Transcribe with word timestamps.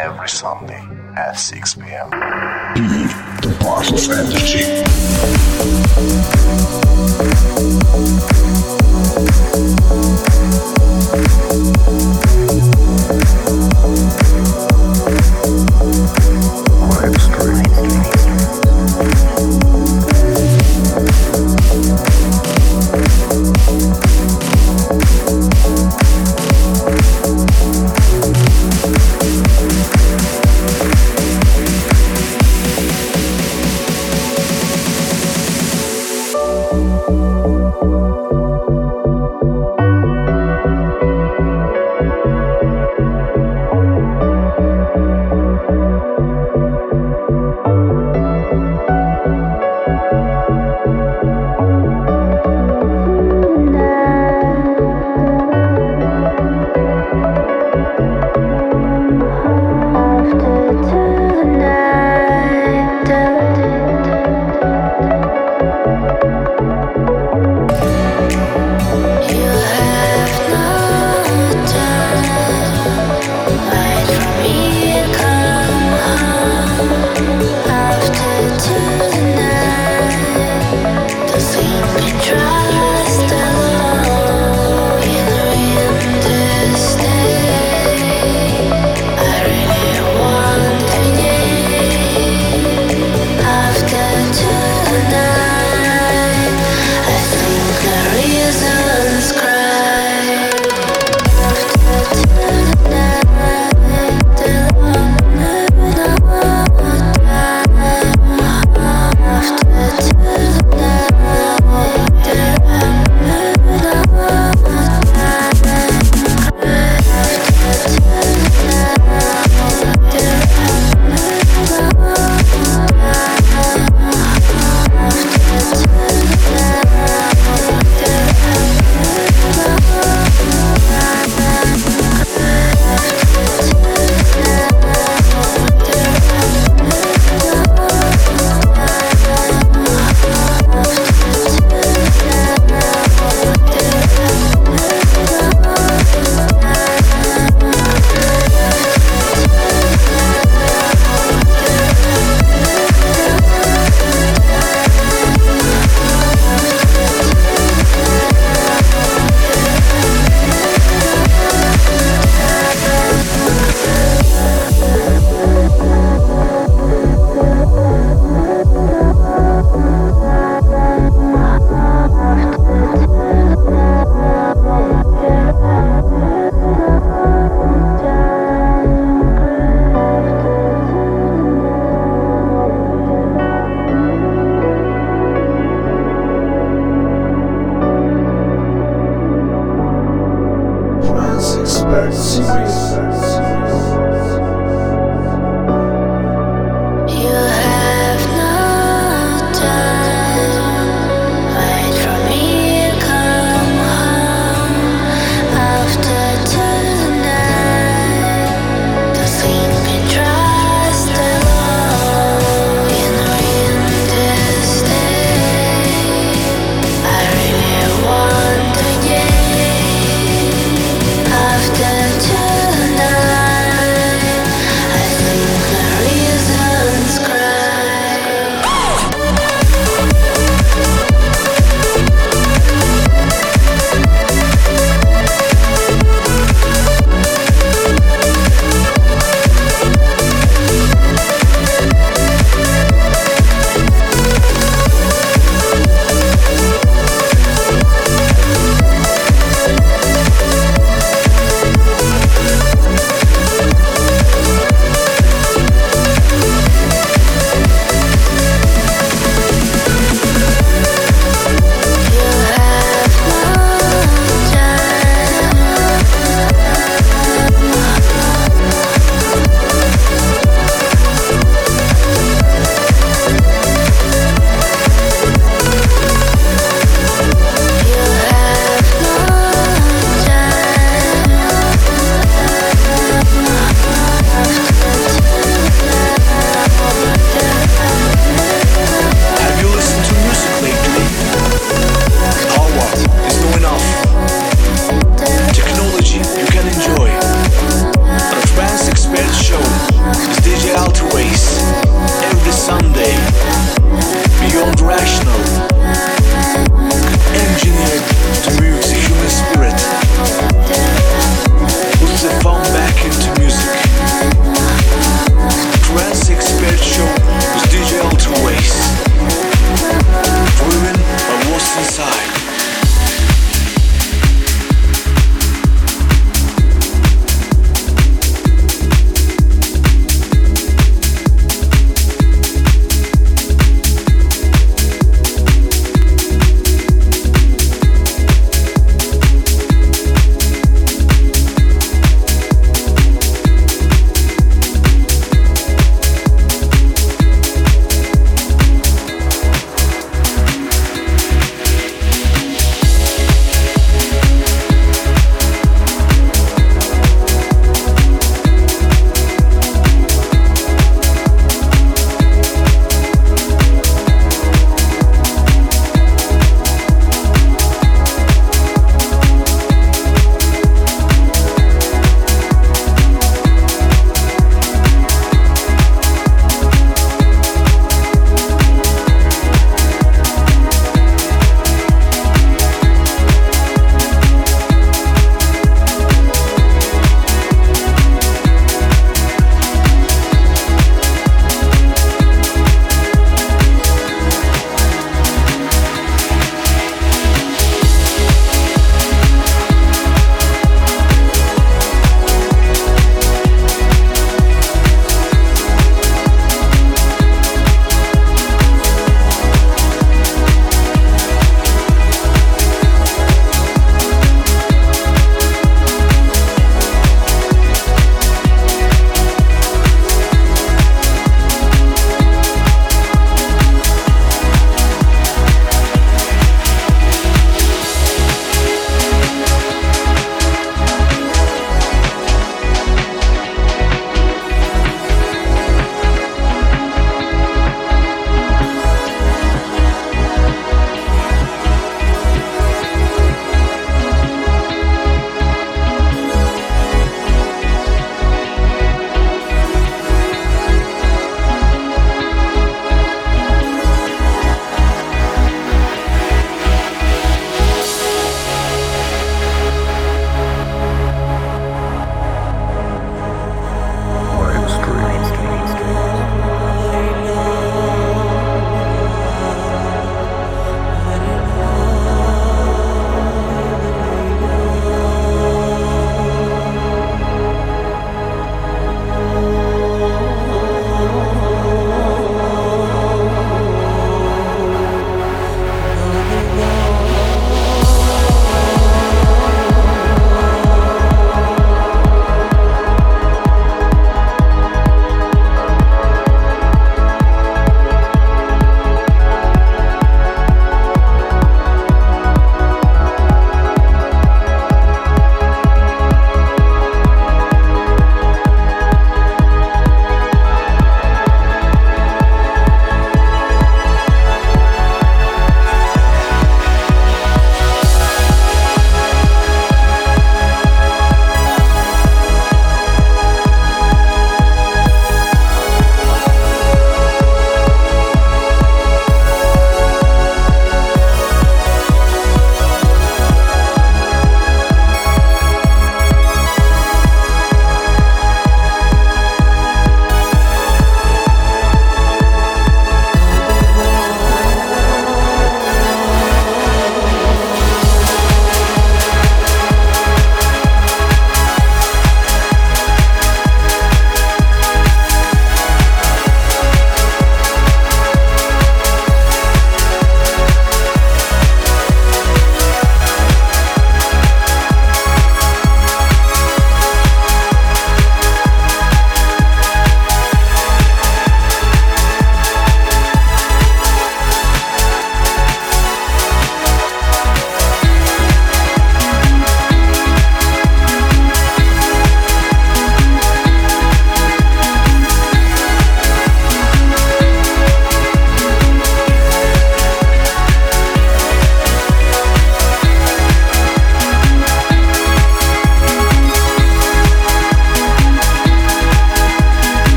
Every 0.00 0.28
Sunday 0.28 0.80
at 1.16 1.32
6 1.32 1.74
p.m. 1.74 2.10
Be 2.10 2.86
the 3.42 3.56
of 3.90 4.10
energy. 4.16 4.78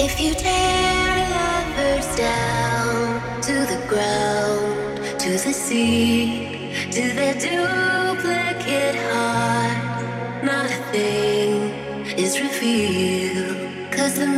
If 0.00 0.20
you 0.20 0.32
tear 0.32 1.28
lovers 1.28 2.06
down 2.16 3.42
to 3.42 3.52
the 3.66 3.84
ground, 3.88 5.18
to 5.18 5.30
the 5.32 5.52
sea, 5.52 6.72
to 6.92 7.12
their 7.14 7.34
duplicate 7.34 8.94
heart, 9.10 10.44
not 10.44 10.66
a 10.66 10.80
thing 10.92 11.72
is 12.16 12.40
revealed. 12.40 13.90
Cause 13.90 14.14
the 14.14 14.28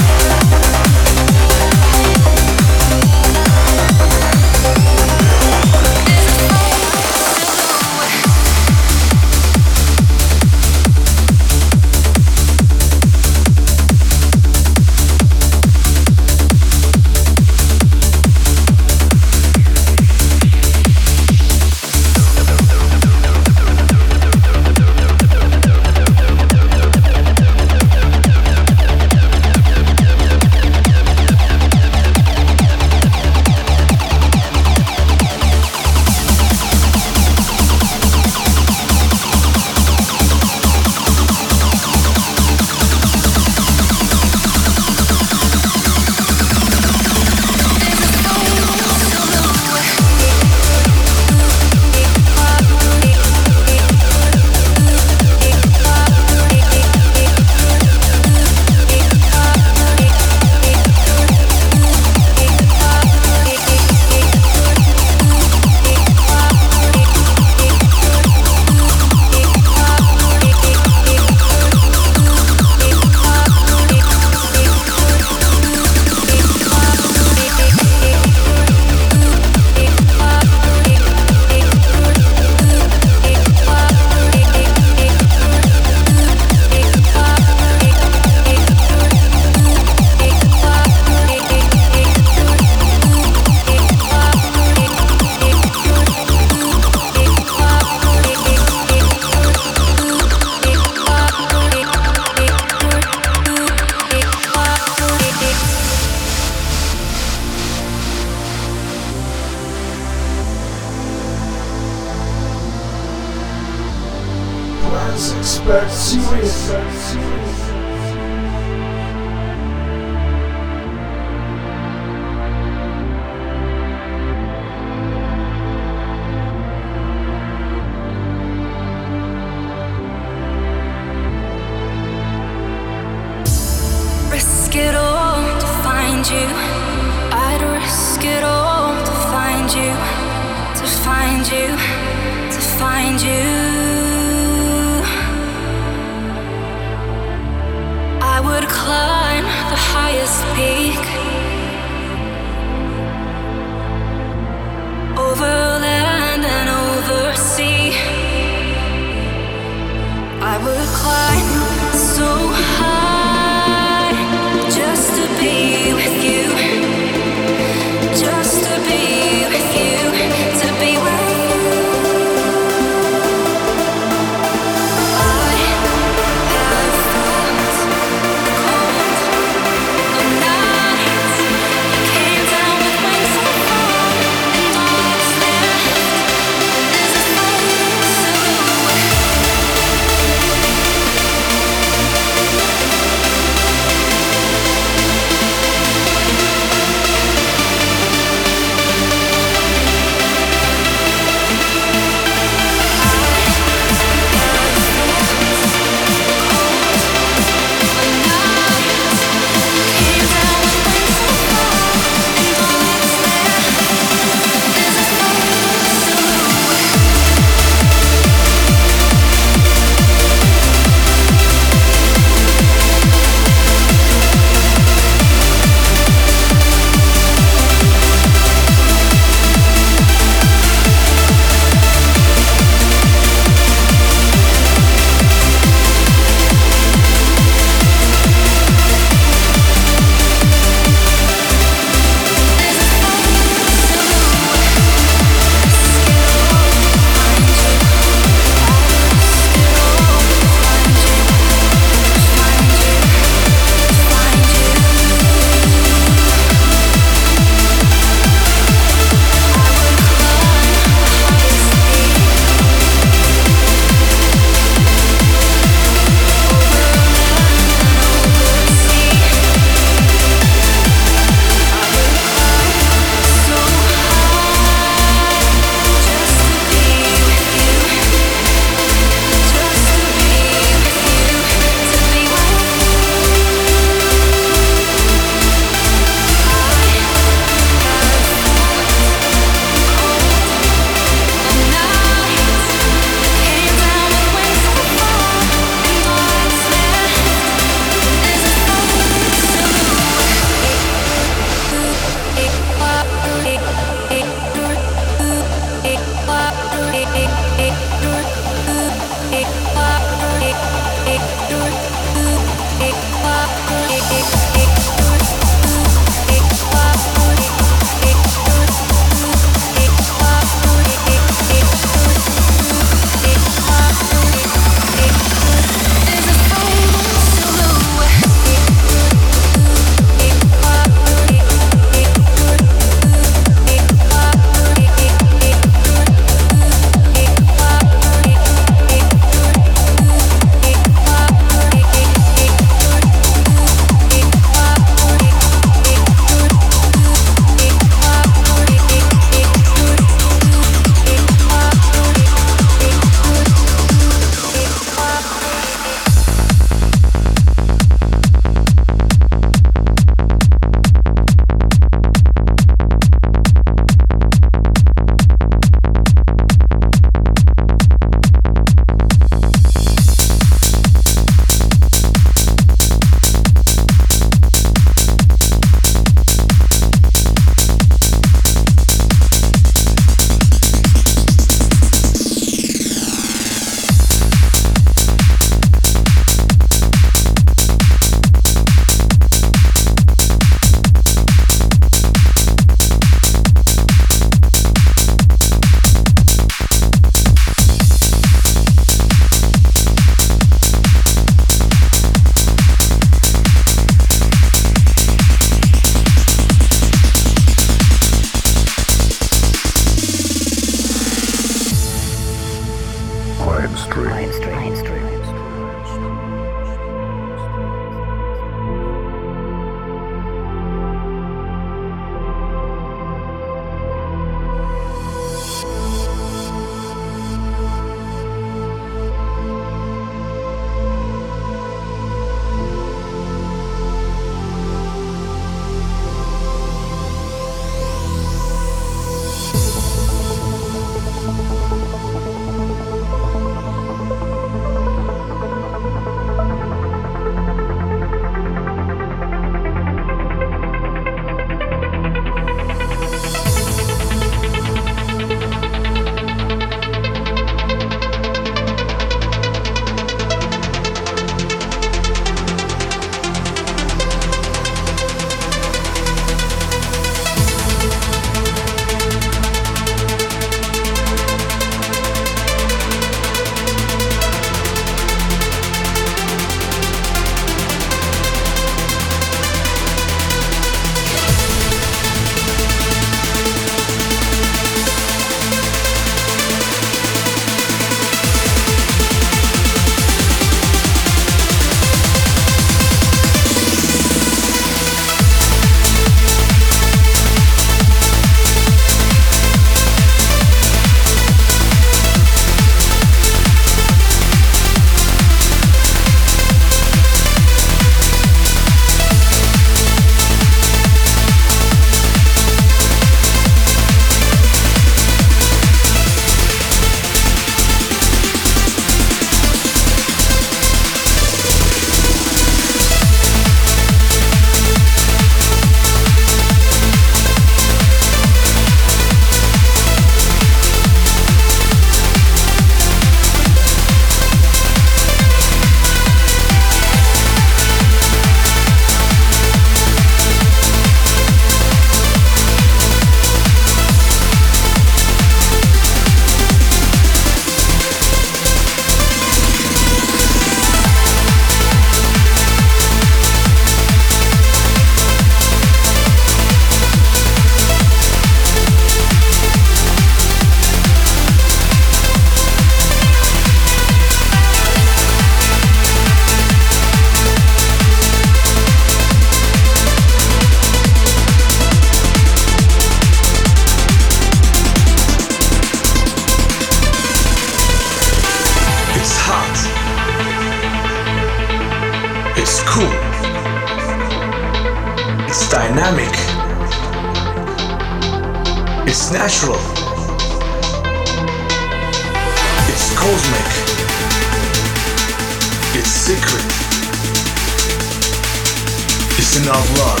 It's 599.52 599.60
in 599.60 599.68
our 599.68 599.74
blood. 599.74 600.00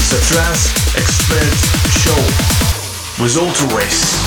It's 0.00 0.12
a 0.12 0.34
trance 0.34 0.96
expert 0.96 1.54
show 1.98 3.22
with 3.22 3.36
Ultraways. 3.36 4.17